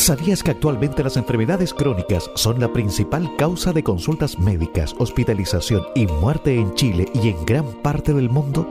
[0.00, 6.06] ¿Sabías que actualmente las enfermedades crónicas son la principal causa de consultas médicas, hospitalización y
[6.06, 8.66] muerte en Chile y en gran parte del mundo?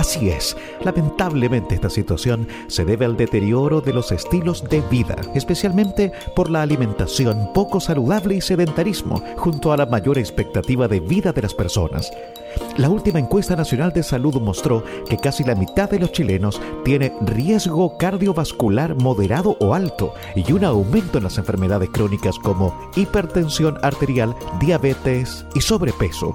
[0.00, 6.10] Así es, lamentablemente esta situación se debe al deterioro de los estilos de vida, especialmente
[6.34, 11.42] por la alimentación poco saludable y sedentarismo, junto a la mayor expectativa de vida de
[11.42, 12.10] las personas.
[12.78, 17.12] La última encuesta nacional de salud mostró que casi la mitad de los chilenos tiene
[17.20, 24.34] riesgo cardiovascular moderado o alto y un aumento en las enfermedades crónicas como hipertensión arterial,
[24.60, 26.34] diabetes y sobrepeso.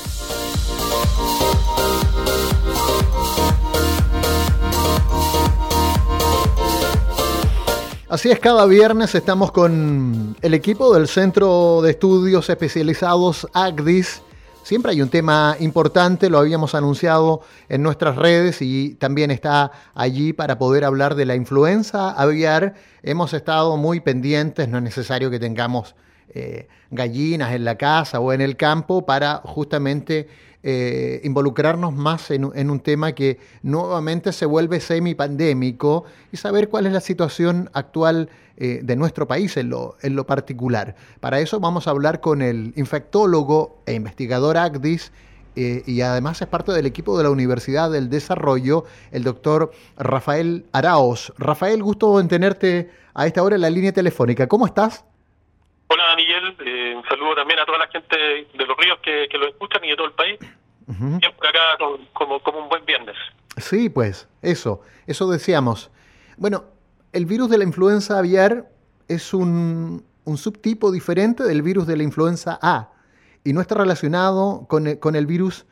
[8.11, 14.21] Así es, cada viernes estamos con el equipo del Centro de Estudios Especializados ACDIS.
[14.63, 17.39] Siempre hay un tema importante, lo habíamos anunciado
[17.69, 22.73] en nuestras redes y también está allí para poder hablar de la influenza aviar.
[23.01, 25.95] Hemos estado muy pendientes, no es necesario que tengamos
[26.33, 30.27] eh, gallinas en la casa o en el campo para justamente
[30.63, 36.93] eh, involucrarnos más en, un tema que nuevamente se vuelve semipandémico y saber cuál es
[36.93, 40.95] la situación actual eh, de nuestro país en lo, particular.
[41.19, 45.11] Para eso vamos a hablar con el infectólogo e investigador ACDIS,
[45.55, 50.65] eh, y además es parte del equipo de la Universidad del Desarrollo, el doctor Rafael
[50.71, 51.33] Araos.
[51.37, 54.47] Rafael, gusto en tenerte a esta hora en la línea telefónica.
[54.47, 55.03] ¿Cómo estás?
[55.93, 59.49] Hola Miguel, eh, un saludo también a toda la gente de los ríos que, lo
[59.49, 60.39] escuchan y de todo el país.
[60.87, 61.59] Siempre acá
[62.13, 63.17] como, como un buen viernes.
[63.57, 65.91] Sí, pues, eso, eso decíamos.
[66.37, 66.63] Bueno,
[67.11, 68.69] el virus de la influenza aviar
[69.09, 72.93] es un, un subtipo diferente del virus de la influenza A
[73.43, 75.65] y no está relacionado con el, con el virus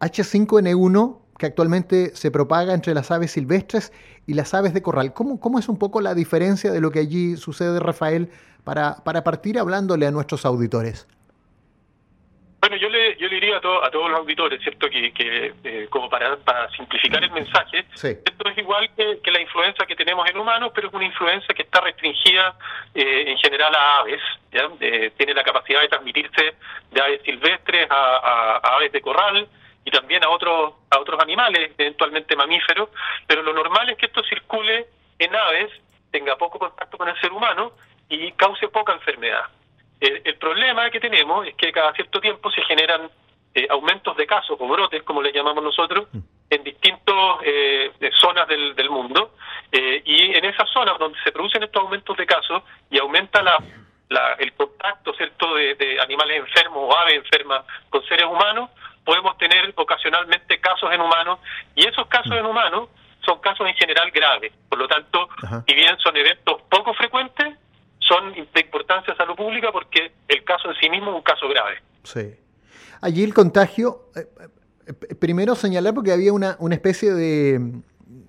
[0.00, 3.94] H5N1 que actualmente se propaga entre las aves silvestres
[4.26, 5.14] y las aves de corral.
[5.14, 8.28] ¿Cómo, cómo es un poco la diferencia de lo que allí sucede, Rafael,
[8.62, 11.08] para, para partir hablándole a nuestros auditores?
[12.60, 14.90] Bueno, yo le, yo le diría a, a todos los auditores, ¿cierto?
[14.90, 19.86] Que, que eh, como para, para simplificar el mensaje, esto es igual que, la influenza
[19.86, 22.54] que tenemos en humanos, pero es una influenza que está restringida
[22.94, 24.20] eh, en general a aves,
[24.52, 24.68] ¿ya?
[24.78, 26.54] Eh, tiene la capacidad de transmitirse
[26.90, 29.48] de aves silvestres a, a, aves de corral
[29.84, 32.90] y también a otros, a otros animales, eventualmente mamíferos,
[33.26, 34.86] pero lo normal es que esto circule
[35.18, 35.70] en aves,
[36.10, 37.72] tenga poco contacto con el ser humano
[38.08, 39.44] y cause poca enfermedad.
[40.00, 43.10] El, problema que tenemos es que cada cierto tiempo se generan
[43.54, 46.18] eh, aumentos de casos o brotes, como le llamamos nosotros, mm.
[46.48, 49.34] en distintas eh, zonas del, del mundo.
[49.70, 53.58] Eh, y en esas zonas donde se producen estos aumentos de casos y aumenta la,
[54.08, 58.70] la, el contacto cierto de, de, animales enfermos o aves enfermas con seres humanos,
[59.04, 61.38] podemos tener ocasionalmente casos en humanos.
[61.74, 62.38] Y esos casos mm.
[62.38, 62.88] en humanos
[63.24, 64.52] son casos en general graves.
[64.68, 65.28] Por lo tanto,
[65.66, 67.54] si bien son eventos poco frecuentes,
[67.98, 71.48] son de importancia a salud pública porque el caso en sí mismo es un caso
[71.48, 71.82] grave.
[72.02, 72.34] Sí.
[73.02, 74.26] Allí el contagio, eh,
[74.86, 77.82] eh, primero señalar porque había una, una especie de,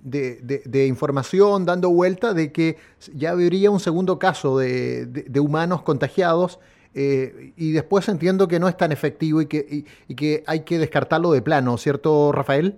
[0.03, 2.77] de, información dando vuelta de que
[3.13, 6.59] ya habría un segundo caso de, humanos contagiados
[6.93, 9.65] eh, y después entiendo que no es tan efectivo y que,
[10.07, 12.75] y, que hay que descartarlo de plano, ¿cierto, Rafael?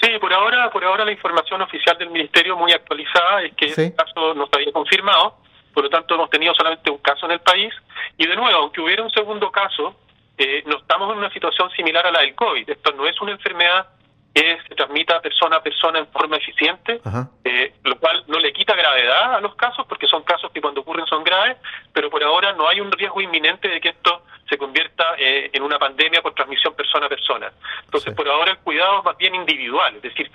[0.00, 3.94] Sí, por ahora, por ahora la información oficial del Ministerio muy actualizada es que el
[3.94, 5.44] caso no se había confirmado
[5.74, 7.74] por lo tanto hemos tenido solamente un caso en el país
[8.16, 9.96] y de nuevo, aunque hubiera un segundo caso,
[10.38, 12.70] eh, no estamos en una situación similar a la del COVID.
[12.70, 13.88] Esto no es una enfermedad
[14.34, 17.00] que se transmita persona a persona en forma eficiente,
[17.44, 20.80] eh, lo cual no le quita gravedad a los casos, porque son casos que cuando
[20.80, 21.56] ocurren son graves,
[21.92, 25.62] pero por ahora no hay un riesgo inminente de que esto se convierta eh, en
[25.62, 27.52] una pandemia por transmisión persona a persona.
[27.84, 30.30] Entonces, por ahora el cuidado es más bien individual, es decir,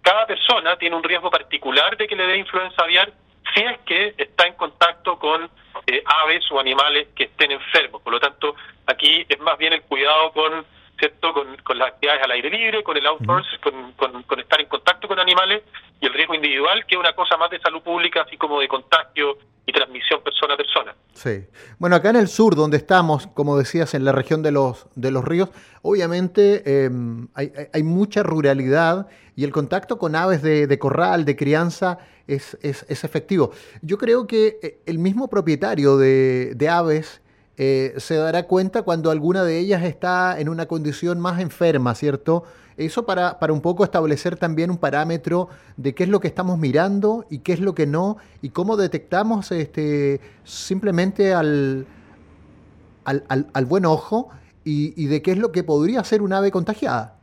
[0.00, 3.12] cada persona tiene un riesgo particular de que le dé influenza aviar
[3.54, 5.50] si es que está en contacto con
[5.86, 8.00] eh, aves o animales que estén enfermos.
[8.00, 8.56] Por lo tanto,
[8.86, 10.64] aquí es más bien el cuidado con
[11.02, 14.68] cierto con, con las actividades al aire libre, con el outdoors, con, con, estar en
[14.68, 15.62] contacto con animales
[16.00, 18.68] y el riesgo individual, que es una cosa más de salud pública, así como de
[18.68, 20.94] contagio y transmisión persona a persona.
[21.12, 21.44] Sí.
[21.78, 25.10] Bueno, acá en el sur, donde estamos, como decías, en la región de los, de
[25.10, 25.48] los ríos,
[25.82, 31.34] obviamente em, hay, hay, mucha ruralidad y el contacto con aves de, de corral, de
[31.34, 31.98] crianza,
[32.28, 33.50] es, es, es, efectivo.
[33.82, 37.21] Yo creo que eh, el mismo propietario de, de aves
[37.96, 42.44] se dará cuenta cuando alguna de ellas está en una condición más enferma, ¿cierto?
[42.76, 46.58] Eso para, para, un poco establecer también un parámetro de qué es lo que estamos
[46.58, 51.86] mirando y qué es lo que no, y cómo detectamos este, simplemente al,
[53.04, 54.30] al, al, buen ojo
[54.64, 57.16] y, y, de qué es lo que podría ser un ave contagiada.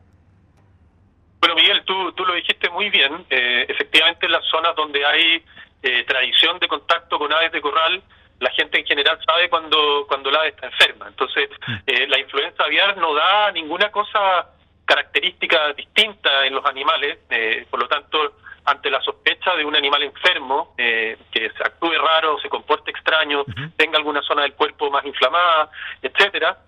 [1.40, 3.24] Bueno, Miguel, tú, tú lo dijiste muy bien.
[3.30, 5.42] Eh, efectivamente, en las zonas donde hay
[5.82, 8.02] eh, tradición de contacto con aves de corral,
[8.40, 11.08] la gente en general sabe cuando, cuando la ave está enferma.
[11.08, 11.74] Entonces, mm.
[11.86, 14.50] eh, la influenza aviar no da ninguna cosa
[14.84, 17.18] característica distinta en los animales,
[17.70, 22.48] por lo tanto, ante la sospecha de un animal enfermo, que se actúe raro, se
[22.48, 23.44] comporte extraño,
[23.76, 25.70] tenga alguna zona del cuerpo más inflamada,
[26.02, 26.58] etcétera,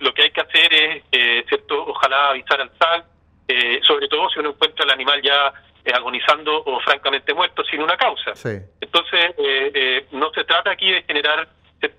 [0.00, 3.04] lo que hay que hacer es, cierto, ojalá avisar al SAC,
[3.48, 5.52] eh, sobre todo si uno encuentra el animal ya
[5.84, 8.32] eh, agonizando o francamente muerto sin una causa.
[8.80, 11.48] Entonces, eh, no se trata aquí de generar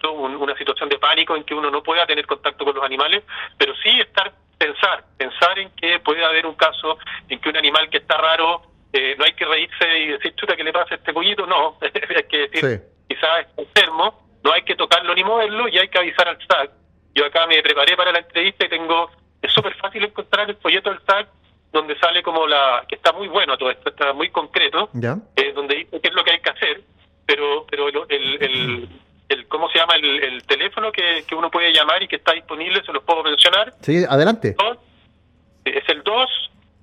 [0.10, 3.24] una situación de pánico en que uno no pueda tener contacto con los animales,
[3.58, 6.98] pero sí estar pensar, pensar en que puede haber un caso
[7.28, 8.62] en que un animal que está raro,
[9.18, 11.46] no hay que reírse y decir, chuta, ¿qué le pasa a este pollito?
[11.46, 15.90] No, hay que decir, quizás está enfermo, no hay que tocarlo ni moverlo y hay
[15.90, 16.72] que avisar al SAC.
[17.16, 20.90] Yo acá me preparé para la entrevista y tengo, es súper fácil encontrar el folleto
[20.90, 21.28] del SAC
[21.74, 24.90] donde sale como la, que está muy bueno todo esto, está muy concreto,
[25.36, 26.82] eh, donde dice qué es lo que hay que hacer,
[27.26, 28.88] pero pero el,
[29.28, 29.96] el, ¿cómo se llama?
[29.96, 33.74] El, teléfono que, que, uno puede llamar y que está disponible, se los puedo mencionar.
[33.82, 34.56] Sí, adelante.
[35.66, 36.30] es el 2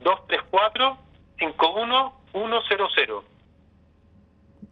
[0.00, 0.98] 234
[1.38, 3.22] 51100.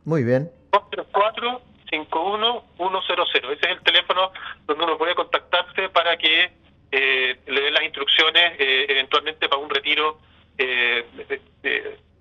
[0.04, 0.50] Muy bien.
[0.72, 3.44] 234 51100.
[3.44, 4.32] Ese es el teléfono
[4.66, 6.50] donde uno puede contactarse para que
[6.90, 10.18] eh, le den las instrucciones eh, eventualmente para un retiro
[10.58, 11.04] eh,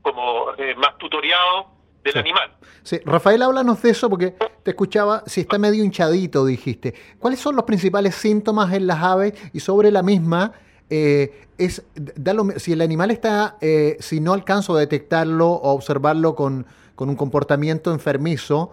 [0.02, 0.48] como
[0.78, 1.68] más tutoriado
[2.04, 2.52] del animal.
[2.84, 6.94] Sí, Rafael, háblanos de eso porque te escuchaba, si está medio hinchadito, dijiste.
[7.20, 10.54] ¿Cuáles son los principales síntomas en las aves y sobre la misma?
[10.90, 11.84] es
[12.58, 13.58] si el animal está,
[14.00, 16.66] si no alcanzo a detectarlo o observarlo con,
[16.96, 18.72] con un comportamiento enfermizo,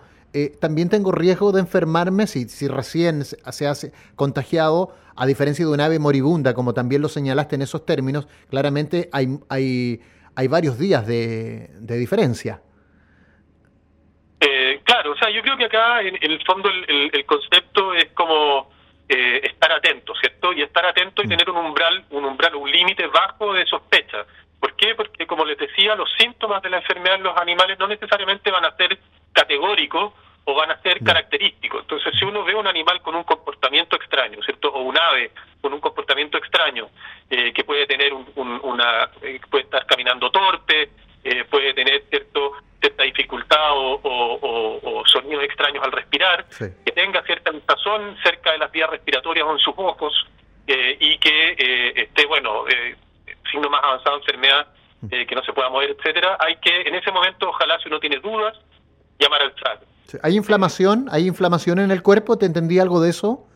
[0.61, 5.81] también tengo riesgo de enfermarme si, si recién se hace contagiado a diferencia de un
[5.81, 10.01] ave moribunda, como también lo señalaste en esos términos, claramente hay, hay,
[10.37, 12.61] hay varios días de, diferencia.
[14.41, 18.71] Eh, claro, o sea, yo creo que acá en, el fondo el, concepto es como
[19.09, 20.53] eh, estar atento, ¿cierto?
[20.53, 21.29] Y estar atento y mm.
[21.29, 24.27] tener un umbral, un umbral, un límite bajo de sospecha.
[24.59, 24.95] ¿Por qué?
[24.95, 28.65] Porque como les decía, los síntomas de la enfermedad en los animales no necesariamente van
[28.65, 28.99] a ser
[29.45, 30.13] categóricos
[30.47, 31.83] o van a ser característicos.
[31.83, 34.69] Entonces, si uno ve un animal con un comportamiento extraño, ¿cierto?
[34.69, 35.31] O un ave
[35.61, 36.89] con un comportamiento extraño,
[37.31, 40.91] eh, que puede tener una, eh, puede estar caminando torpe,
[41.25, 46.45] eh, puede tener cierto cierta dificultad o, sonidos extraños al respirar,
[46.85, 50.13] que tenga cierta inflazón cerca de las vías respiratorias o en sus ojos,
[50.67, 52.65] y que esté, bueno,
[53.51, 54.67] signo más avanzado de enfermedad,
[55.09, 58.19] que no se pueda mover, etcétera, hay que, en ese momento, ojalá si uno tiene
[58.19, 58.59] dudas,
[59.19, 59.81] llamar al SAC
[60.23, 61.09] ¿Hay inflamación?
[61.11, 62.39] ¿Hay inflamación en el cuerpo?
[62.39, 63.47] ¿Te entendí algo de eso?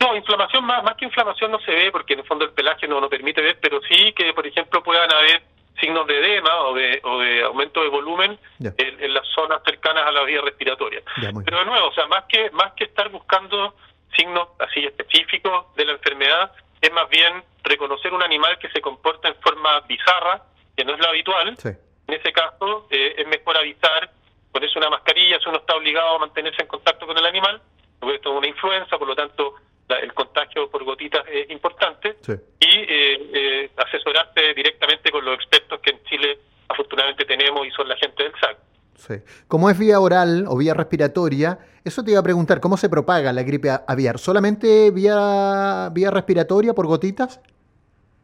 [0.00, 2.88] No, inflamación más, más que inflamación no se ve porque en el fondo el pelaje
[2.88, 5.42] no nos permite ver, pero sí que, por ejemplo, puedan haber
[5.80, 10.12] signos de edema o de, o de aumento de volumen en, las zonas cercanas a
[10.12, 11.02] la vía respiratoria.
[11.44, 13.74] pero de nuevo, o sea, más que, más que estar buscando
[14.16, 19.28] signos así específicos de la enfermedad, es más bien reconocer un animal que se comporta
[19.28, 20.42] en forma bizarra,
[20.76, 21.56] que no es lo habitual.
[21.64, 24.10] En ese caso, eh, es mejor avisar
[24.52, 27.60] ponerse una mascarilla si uno está obligado a mantenerse en contacto con el animal,
[27.98, 29.54] porque esto es una influenza, por lo tanto
[29.88, 32.16] el contagio por gotitas es importante,
[32.60, 37.88] y eh, eh, asesorarse directamente con los expertos que en Chile afortunadamente tenemos y son
[37.88, 38.56] la gente del SAC.
[38.94, 39.14] Sí.
[39.48, 43.32] Como es vía oral o vía respiratoria, eso te iba a preguntar, ¿cómo se propaga
[43.32, 44.18] la gripe aviar?
[44.18, 47.40] ¿Solamente vía, vía respiratoria por gotitas?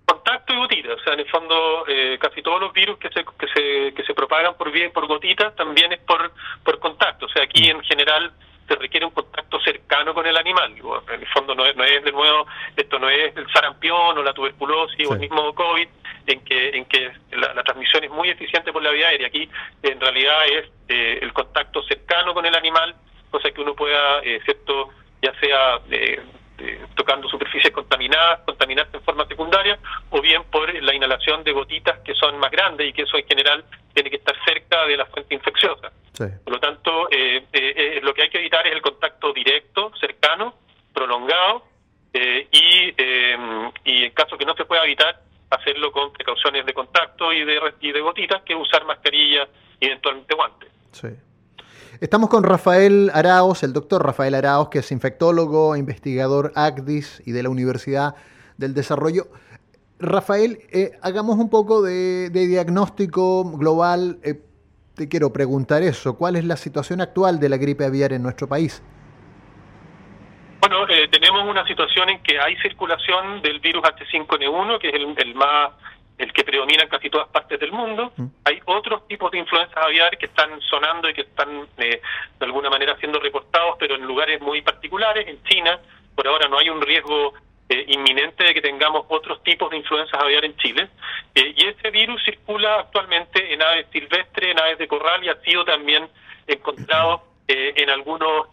[0.06, 0.97] contacto y gotitas.
[0.97, 4.02] O sea, en el fondo, eh, casi todos los virus que se, que se, que
[4.04, 7.26] se propagan por, por gotitas también es por, por contacto.
[7.26, 8.32] O sea, aquí en general
[8.68, 10.74] se requiere un contacto cercano con el animal.
[11.12, 12.46] En el fondo no es, no es de nuevo,
[12.76, 15.88] esto no es el sarampión o la tuberculosis o el mismo COVID,
[16.26, 19.28] en que, en que la, transmisión es muy eficiente por la vía aérea.
[19.28, 19.48] Aquí
[19.82, 22.94] en realidad es eh, el contacto cercano con el animal,
[23.30, 24.90] cosa que uno pueda, eh, ¿cierto?
[25.22, 26.20] ya sea eh,
[26.58, 29.78] eh, tocando superficies contaminadas, contaminarse en forma secundaria,
[30.10, 33.26] o bien por la inhalación de gotitas que son más grandes y que eso en
[33.26, 35.92] general tiene que estar cerca de la fuente infecciosa.
[36.44, 40.54] Por lo tanto, eh, eh, lo que hay que evitar es el contacto directo, cercano,
[40.92, 41.64] prolongado,
[42.12, 42.94] y,
[43.84, 47.60] y en caso que no se pueda evitar, hacerlo con precauciones de contacto y de,
[47.80, 49.46] y de gotitas, que usar mascarilla
[49.78, 50.68] y eventualmente guantes.
[50.90, 51.08] Sí.
[52.00, 57.42] Estamos con Rafael Araos, el doctor Rafael Araos, que es infectólogo, investigador ACDIS y de
[57.42, 58.14] la Universidad
[58.56, 59.24] del Desarrollo.
[59.98, 64.20] Rafael, eh, hagamos un poco de, diagnóstico global.
[64.22, 64.40] Eh,
[64.94, 66.16] te quiero preguntar eso.
[66.16, 68.80] ¿Cuál es la situación actual de la gripe aviar en nuestro país?
[70.60, 75.34] Bueno, eh, tenemos una situación en que hay circulación del virus H5N1, que es el
[75.34, 75.72] más
[76.18, 78.12] el que predomina en casi todas partes del mundo.
[78.16, 78.26] Mm.
[78.44, 82.00] Hay otros tipos de influencias aviar que están sonando y que están eh,
[82.38, 85.26] de alguna manera siendo reportados, pero en lugares muy particulares.
[85.28, 85.78] En China,
[86.14, 87.34] por ahora no hay un riesgo
[87.68, 90.88] eh, inminente de que tengamos otros tipos de influencias aviar en Chile.
[91.34, 95.40] Eh, y ese virus circula actualmente en aves silvestres, en aves de corral y ha
[95.42, 96.08] sido también
[96.46, 98.48] encontrado en algunos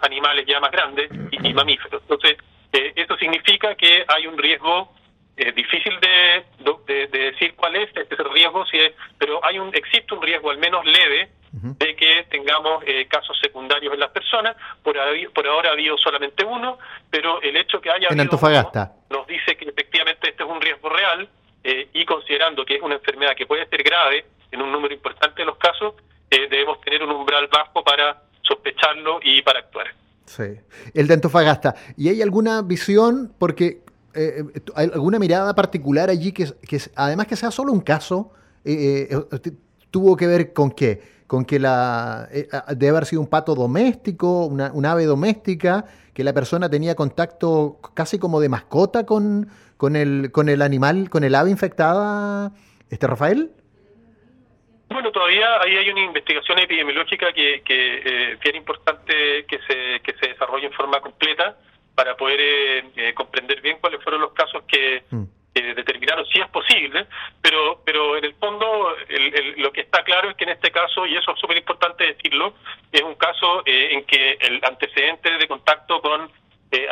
[0.00, 2.00] animales ya más grandes y, y mamíferos.
[2.00, 2.38] Entonces,
[2.72, 4.90] eso significa que hay un riesgo
[5.38, 10.22] es difícil de, decir cuál es este riesgo, si es, pero hay un existe un
[10.22, 14.56] riesgo al menos leve de que tengamos eh, casos secundarios en las personas.
[14.82, 14.96] Por,
[15.34, 16.78] por ahora ha habido solamente uno,
[17.10, 20.88] pero el hecho que haya en Antofagasta nos dice que efectivamente este es un riesgo
[20.88, 21.28] real
[21.64, 25.42] eh, y considerando que es una enfermedad que puede ser grave en un número importante
[25.42, 25.94] de los casos,
[26.30, 29.88] eh, debemos tener un umbral bajo para sospecharlo y para actuar.
[30.24, 30.60] Sí,
[30.94, 31.74] el de Antofagasta.
[31.96, 33.32] ¿Y hay alguna visión?
[33.38, 33.78] Porque
[34.14, 36.46] eh, eh, ¿hay alguna mirada particular allí que,
[36.96, 38.32] además que sea solo un caso,
[38.64, 39.08] eh,
[39.90, 41.18] tuvo que ver con qué?
[41.26, 42.28] Con que la
[42.70, 45.84] debe haber sido un pato doméstico, una, un ave doméstica,
[46.14, 51.10] que la persona tenía contacto casi como de mascota con, con, el, con el animal,
[51.10, 52.52] con el ave infectada,
[52.90, 53.50] este Rafael.
[54.88, 60.28] Bueno, todavía ahí hay una investigación epidemiológica que, que bien importante que se, que se
[60.28, 61.58] desarrolle en forma completa
[61.98, 65.24] para poder eh, eh, comprender bien cuáles fueron los casos que, mm.
[65.52, 67.06] determinaron si es posible,
[67.42, 68.94] pero pero en el fondo
[69.56, 72.54] lo que está claro es que en este caso, y eso es súper importante decirlo,
[72.92, 76.30] es un caso eh, en que el antecedente de contacto con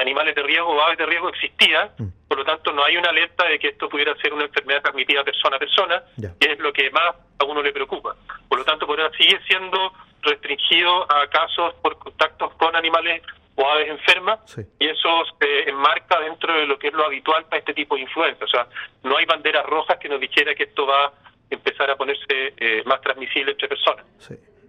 [0.01, 2.27] animales de riesgo o aves de riesgo existía, mm.
[2.27, 5.23] por lo tanto no hay una alerta de que esto pudiera ser una enfermedad transmitida
[5.23, 6.03] persona a persona,
[6.41, 8.17] que es lo que más a uno le preocupa.
[8.49, 13.23] Por lo tanto, por ahora sigue siendo restringido a casos por contactos con animales
[13.57, 14.41] o aves enfermas
[14.79, 15.09] y eso
[15.41, 18.45] se enmarca dentro de lo que es lo habitual para este tipo de influenza.
[18.45, 18.69] O sea,
[19.03, 21.13] no hay banderas rojas que nos dijera que esto va a
[21.51, 24.05] empezar a ponerse eh, más transmisible entre personas.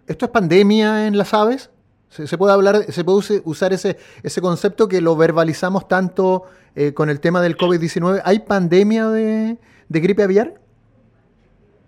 [0.08, 1.70] ¿Esto es pandemia en las aves?
[2.10, 6.44] ¿Se, puede hablar, se puede usar ese, ese concepto que lo verbalizamos tanto
[6.76, 8.22] eh, con el tema del COVID-19?
[8.24, 9.58] ¿Hay pandemia de,
[9.90, 10.54] de gripe aviar?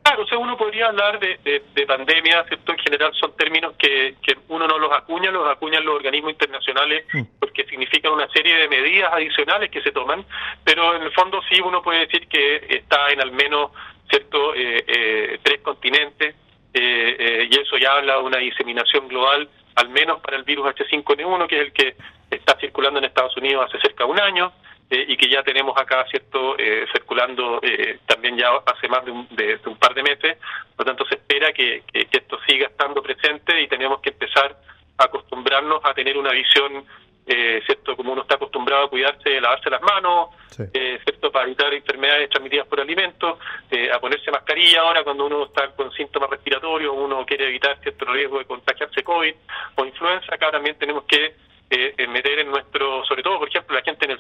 [0.09, 1.37] Claro, o sea, uno podría hablar de,
[1.75, 2.71] de, pandemia, ¿cierto?
[2.71, 7.05] En general son términos que, que, uno no los acuña, los acuñan los organismos internacionales
[7.13, 7.21] mm.
[7.39, 10.25] porque significan una serie de medidas adicionales que se toman,
[10.63, 13.69] pero en el fondo sí uno puede decir que está en al menos,
[14.09, 16.33] ¿cierto?, eh, eh, tres continentes
[16.73, 21.45] eh, y eso ya habla de una diseminación global, al menos para el virus H5N1,
[21.45, 21.95] que es el que
[22.31, 24.51] está circulando en Estados Unidos hace cerca de un año.
[24.91, 29.11] Eh, y que ya tenemos acá, ¿cierto?, eh, circulando eh, también ya hace más de
[29.11, 30.37] un, de, un, par de meses.
[30.75, 34.57] Por lo tanto, se espera que, que, esto siga estando presente y tenemos que empezar
[34.97, 36.83] a acostumbrarnos a tener una visión,
[37.27, 42.65] ¿cierto?, como uno está acostumbrado a cuidarse, lavarse las manos, ¿cierto?, para evitar enfermedades transmitidas
[42.65, 43.37] por alimentos,
[43.93, 48.39] a ponerse mascarilla ahora cuando uno está con síntomas respiratorios, uno quiere evitar cierto riesgo
[48.39, 49.35] de contagiarse COVID
[49.75, 50.33] o influenza.
[50.33, 51.35] Acá también tenemos que
[51.69, 54.19] eh, meter en nuestro, sobre todo, por ejemplo, la gente en el,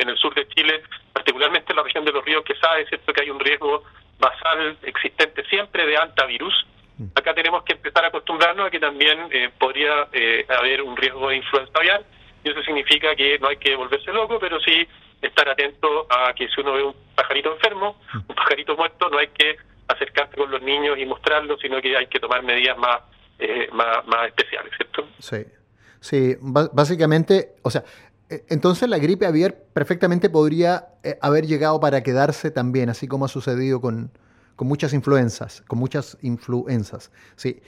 [0.00, 3.12] en, el sur de Chile, particularmente en la región de los ríos, que sabe, ¿cierto?,
[3.12, 3.84] que hay un riesgo
[4.18, 6.54] basal existente siempre de antivirus.
[6.98, 7.06] Mm.
[7.14, 11.30] Acá tenemos que empezar a acostumbrarnos a que también eh, podría eh, haber un riesgo
[11.30, 12.04] de influenza aviar,
[12.44, 14.86] y eso significa que no hay que volverse loco, pero sí
[15.22, 18.18] estar atento a que si uno ve un pajarito enfermo, mm.
[18.28, 19.56] un pajarito muerto, no hay que
[19.88, 23.00] acercarse con los niños y mostrarlo, sino que hay que tomar medidas más,
[23.38, 25.08] eh, más, más especiales, ¿cierto?
[25.18, 25.59] Sí.
[26.00, 27.84] Sí, básicamente, o sea,
[28.30, 33.26] e, entonces la gripe aviar perfectamente podría eh, haber llegado para quedarse también, así como
[33.26, 34.10] ha sucedido con,
[34.56, 37.12] con muchas influencias, con muchas influencias.
[37.36, 37.60] Sí.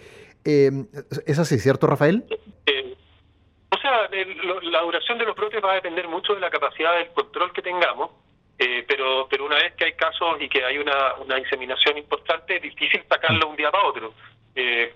[0.45, 0.89] Em,
[1.27, 2.25] ¿Es así, cierto, Rafael?
[2.67, 2.97] Eh,
[3.71, 4.09] o sea,
[4.63, 7.63] la duración de los brotes va a depender mucho de la capacidad del control que
[7.63, 8.11] tengamos,
[8.59, 12.57] eh, pero, pero una vez que hay casos y que hay una, una diseminación importante,
[12.57, 14.15] es difícil sacarlo un día para otro.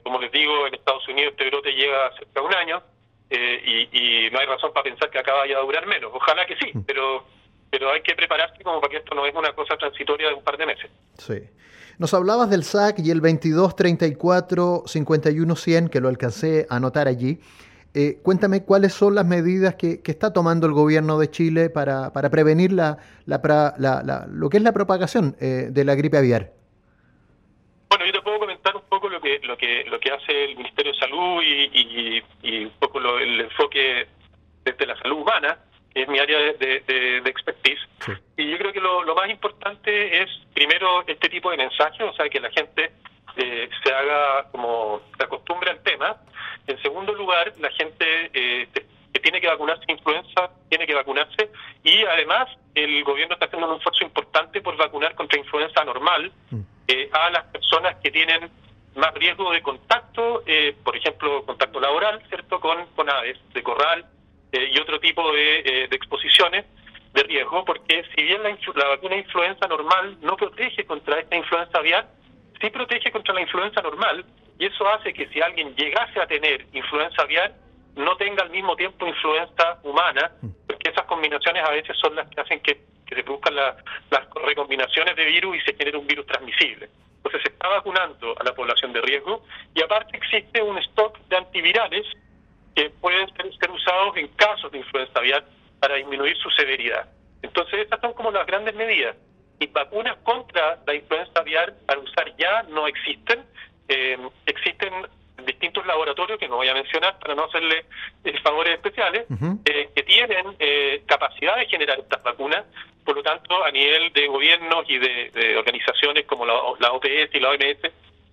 [0.03, 2.83] como les digo, en Estados Unidos este brote llega cerca de un año,
[3.31, 6.11] eh, y, no hay razón para pensar que acá vaya a durar menos.
[6.15, 6.83] Ojalá que sí, mm.
[6.83, 7.25] pero
[7.71, 10.45] pero hay que prepararse como para que esto no es una cosa transitoria de un
[10.45, 10.91] par de meses.
[11.19, 11.43] Sí.
[11.99, 17.09] Nos hablabas del SAC y el 22 34 51 100 que lo alcancé a anotar
[17.09, 17.41] allí.
[17.95, 22.13] Eh, cuéntame cuáles son las medidas que, que, está tomando el gobierno de Chile para,
[22.13, 26.53] para prevenir la, la, la, lo que es la propagación eh, de la gripe aviar.
[27.89, 30.57] Bueno, yo te puedo comentar un poco lo que lo que lo que hace el
[30.57, 32.23] Ministerio de Salud y,
[32.65, 34.07] un poco el enfoque
[34.65, 35.59] desde la salud humana,
[35.95, 37.81] que es mi área de, de, expertise.
[38.37, 42.29] Y yo creo que lo, más importante es, primero, este tipo de mensajes, o sea,
[42.29, 42.91] que la gente
[43.37, 46.17] eh, se haga como se acostumbre al tema.
[46.67, 48.69] En segundo lugar, la gente eh,
[49.17, 51.51] que tiene que vacunarse influenza tiene que vacunarse
[51.83, 56.61] y además el gobierno está haciendo un esfuerzo importante por vacunar contra influenza normal mm.
[56.89, 58.51] Eh, a las personas que tienen
[58.95, 64.07] más riesgo de contacto, eh, por ejemplo, contacto laboral, ¿cierto?, con, con aves de corral
[64.53, 66.65] eh, y otro tipo de, exposiciones
[67.13, 71.79] de riesgo, porque si bien la, la vacuna influenza normal no protege contra esta influenza
[71.79, 72.09] aviar,
[72.61, 74.25] sí protege contra la influenza normal
[74.59, 77.55] y eso hace que si alguien llegase a tener influenza aviar,
[77.97, 80.49] no tenga al mismo tiempo influenza humana, mm.
[80.67, 82.81] porque esas combinaciones a veces son las que hacen que,
[83.15, 83.77] se produzcan las
[84.45, 86.89] recombinaciones de virus y se genere un virus transmisible.
[87.17, 89.45] Entonces se está vacunando a la población de riesgo
[89.75, 92.07] y aparte existe un stock de antivirales
[92.75, 95.45] que pueden ser, usados en casos de influenza aviar
[95.81, 97.09] para disminuir su severidad.
[97.43, 99.17] Entonces estas son como las grandes medidas.
[99.59, 103.45] Y vacunas contra la influenza aviar al usar ya no existen.
[103.89, 104.93] Eh, existen
[105.45, 107.85] distintos laboratorios, que no voy a mencionar para no hacerle
[108.25, 109.27] eh, favores especiales,
[109.65, 112.65] eh, que tienen eh, capacidad de generar estas vacunas.
[113.05, 116.55] Por lo tanto, a nivel de gobiernos y de, organizaciones como la,
[116.93, 117.81] OPS y la OMS,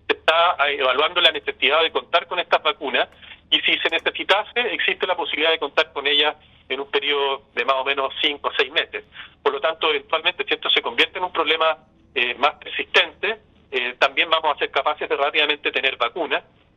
[0.07, 3.07] se está evaluando la necesidad de contar con estas vacunas
[3.51, 6.36] y si se necesitase, existe la posibilidad de contar con ellas
[6.67, 9.03] en un periodo de más o menos cinco o seis meses.
[9.43, 11.77] Por lo tanto, eventualmente, si esto se convierte en un problema
[12.38, 13.38] más persistente,
[14.00, 16.73] también vamos a ser capaces de rápidamente tener vacunas eh,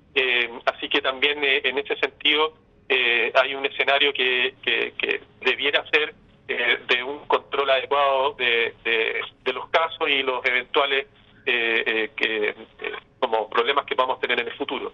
[0.64, 2.54] así que también eh, en ese sentido
[2.88, 6.14] eh, hay un escenario que, que, debiera ser
[6.46, 11.06] de un control adecuado de, de, los casos y los eventuales
[11.44, 12.54] que,
[13.18, 14.92] como problemas que vamos a tener en el futuro.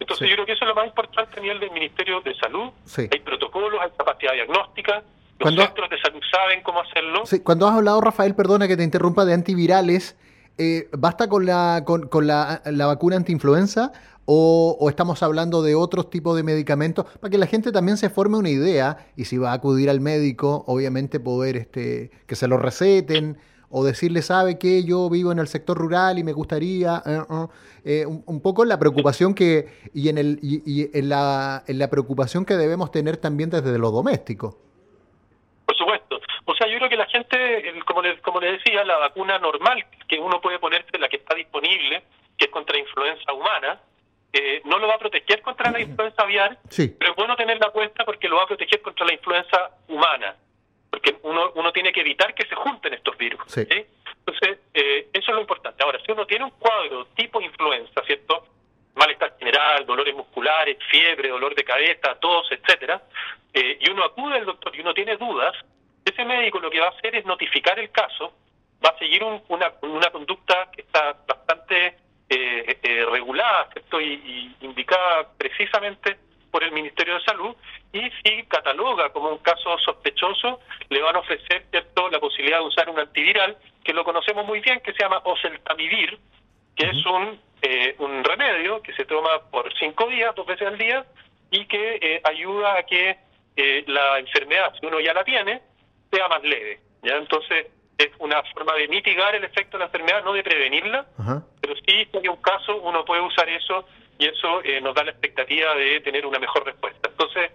[0.00, 2.70] Entonces yo creo que eso es lo más importante a nivel del Ministerio de Salud.
[2.96, 5.02] Hay protocolos, hay capacidad diagnóstica.
[5.38, 7.24] Los centros de salud saben cómo hacerlo.
[7.42, 10.16] Cuando has hablado, Rafael, perdona que te interrumpa, de antivirales,
[10.92, 13.92] ¿basta con la, con, la, vacuna antiinfluenza
[14.26, 18.38] o, estamos hablando de otros tipos de medicamentos, para que la gente también se forme
[18.38, 22.56] una idea y si va a acudir al médico, obviamente poder este, que se lo
[22.56, 23.36] receten
[23.76, 27.46] o decirle, sabe que yo vivo en el sector rural y me gustaría, eh, eh,
[27.84, 32.44] eh, un, poco la preocupación que, y, en, el, y, en, la, en la preocupación
[32.44, 34.56] que debemos tener también desde lo doméstico.
[35.66, 36.20] Por supuesto.
[36.44, 36.78] O sea, yo
[37.34, 41.16] gente, como le, como le decía, la vacuna normal que uno puede ponerse, la que
[41.16, 42.02] está disponible,
[42.36, 43.80] que es contra influenza humana,
[44.32, 46.58] eh, no lo va a proteger contra la influenza aviar,
[46.98, 50.34] pero es bueno tenerla cuenta porque lo va a proteger contra la influenza humana,
[50.90, 53.40] porque uno, uno tiene que evitar que se junten estos virus.
[53.56, 55.84] Entonces, eh, eso es lo importante.
[55.84, 58.46] Ahora, si uno tiene un cuadro tipo influenza, ¿cierto?
[58.94, 63.02] Malestar general, dolores musculares, fiebre, dolor de cabeza, tos, etcétera,
[63.52, 65.54] eh, y uno acude al doctor y uno tiene dudas,
[66.04, 68.32] ese médico lo que va a hacer es notificar el caso,
[68.84, 71.96] va a seguir una, una conducta que está bastante
[72.28, 74.00] eh, eh, regulada ¿cierto?
[74.00, 76.16] Y, indicada precisamente
[76.50, 77.56] por el Ministerio de Salud.
[77.92, 82.66] Y si cataloga como un caso sospechoso le van a ofrecer cierto la posibilidad de
[82.66, 86.18] usar un antiviral que lo conocemos muy bien que se llama oseltamivir
[86.76, 90.78] que es un eh, un remedio que se toma por cinco días dos veces al
[90.78, 91.04] día
[91.50, 93.18] y que eh, ayuda a que
[93.86, 95.62] la enfermedad si uno ya la tiene
[96.14, 97.66] sea más leve ya entonces
[97.98, 101.06] es una forma de mitigar el efecto de la enfermedad, no de prevenirla,
[101.60, 103.84] pero sí en un caso uno puede usar eso
[104.18, 107.08] y eso eh, nos da la expectativa de tener una mejor respuesta.
[107.08, 107.50] Entonces,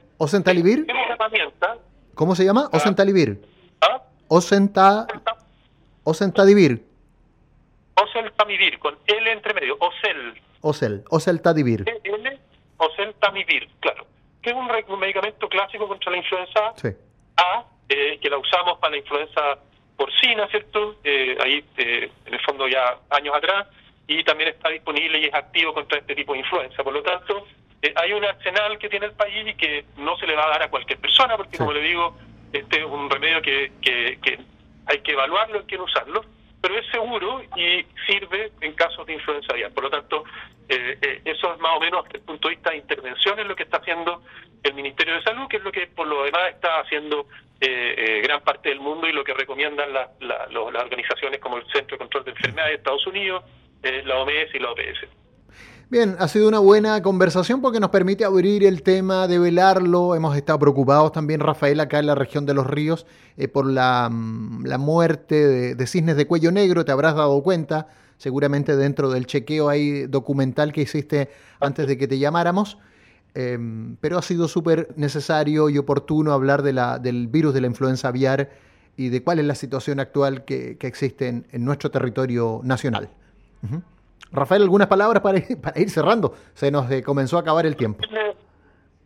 [1.13, 1.77] herramienta.
[2.15, 2.69] ¿Cómo se llama?
[2.71, 3.41] Ocentalivir.
[3.81, 4.01] ¿Ah?
[4.27, 5.07] Ocenta...
[6.03, 6.85] Ocentadivir.
[7.95, 10.41] Oseltamivir, con L entre medio, Ocel.
[10.61, 11.85] Ocel, Oseltadivir.
[12.03, 12.39] L,
[12.77, 14.05] Oseltamivir, claro.
[14.41, 16.73] Que es un, medicamento clásico contra la influenza
[17.37, 19.59] A, eh, que la usamos para la influenza
[19.99, 20.95] porcina, ¿cierto?
[21.03, 23.67] Eh, ahí, eh, en el fondo, ya años atrás,
[24.07, 26.83] y también está disponible y es activo contra este tipo de influenza.
[26.83, 27.45] Por lo tanto,
[27.81, 30.49] eh, hay un arsenal que tiene el país y que no se le va a
[30.49, 32.15] dar a cualquier persona, porque, como le digo,
[32.53, 34.39] este es un remedio que, que,
[34.85, 36.23] hay que evaluarlo, hay que usarlo,
[36.61, 39.71] pero es seguro y sirve en casos de influenza aviar.
[39.71, 40.23] Por lo tanto,
[40.67, 43.63] eso es más o menos desde el punto de vista de intervención en lo que
[43.63, 44.21] está haciendo
[44.63, 47.27] el Ministerio de Salud, que es lo que por lo demás está haciendo
[47.61, 50.09] eh, eh, gran parte del mundo y lo que recomiendan las
[50.55, 53.43] organizaciones como el Centro de Control de Enfermedades de Estados Unidos,
[53.83, 55.18] eh, la OMS y la OPS.
[55.91, 60.13] Bien, ha sido una buena conversación porque nos permite abrir el tema, develarlo.
[60.13, 63.07] Hemos estado preocupados también, Rafael, acá en la región de los ríos,
[63.51, 69.09] por la, mm, muerte de, cisnes de cuello negro, te habrás dado cuenta seguramente dentro
[69.09, 72.77] del chequeo hay documental que hiciste antes de que te llamáramos.
[73.33, 77.67] Em, pero ha sido súper necesario y oportuno hablar de la, del virus de la
[77.67, 78.51] influenza aviar
[78.95, 83.09] y de cuál es la situación actual que, existe en, nuestro territorio nacional.
[84.31, 86.35] Rafael, algunas palabras para ir, para ir cerrando.
[86.53, 88.03] Se nos eh, comenzó a acabar el tiempo.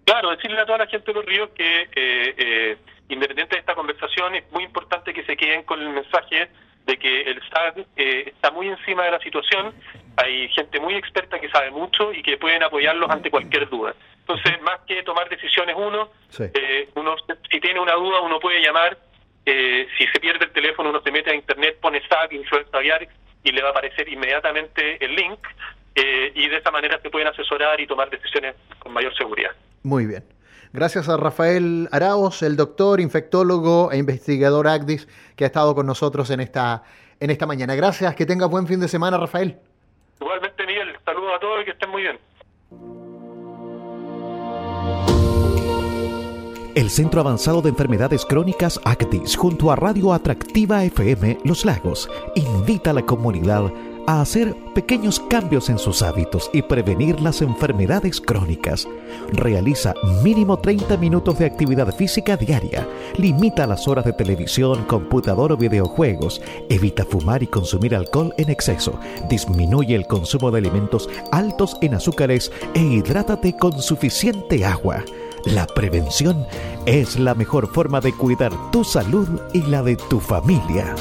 [0.06, 2.78] Claro, decirle a toda la gente de los ríos que, eh, eh,
[3.10, 6.50] independiente de esta conversación, es muy importante que se queden con el mensaje
[6.86, 9.74] de que el SAD está muy encima de la situación.
[10.18, 13.96] Hay gente muy experta que sabe mucho y que pueden apoyarlos ante cualquier duda.
[14.28, 17.16] Entonces, más que tomar decisiones uno, eh, uno
[17.52, 18.98] si tiene una duda, uno puede llamar.
[19.46, 23.08] Eh, si se pierde el teléfono, uno se mete a internet, pone SAC, influenza aviar
[23.44, 25.40] y le va a aparecer inmediatamente el link.
[25.96, 29.52] Eh, y de esa manera se pueden asesorar y tomar decisiones con mayor seguridad.
[29.84, 30.24] Muy bien.
[30.72, 36.32] Gracias a Rafael Araos, el doctor, infectólogo e investigador ACDIS, que ha estado con nosotros
[36.32, 36.84] en esta,
[37.20, 37.76] en esta mañana.
[37.76, 39.60] Gracias, que tenga buen fin de semana, Rafael.
[40.20, 42.18] Igualmente, Miguel, saludos a todos y que estén muy bien.
[46.76, 52.90] El Centro Avanzado de Enfermedades Crónicas ACTIS, junto a Radio Atractiva FM Los Lagos, invita
[52.90, 53.72] a la comunidad
[54.08, 58.88] a hacer pequeños cambios en sus hábitos y prevenir las enfermedades crónicas.
[59.34, 62.88] Realiza mínimo 30 minutos de actividad física diaria.
[63.18, 66.42] Limita las horas de televisión, computador o videojuegos.
[66.70, 69.00] Evita fumar y consumir alcohol en exceso.
[69.30, 75.06] Disminuye el consumo de alimentos altos en azúcares e hidrátate con suficiente agua.
[75.46, 76.48] La prevención
[76.86, 80.96] es la mejor forma de cuidar tu salud y la de tu familia.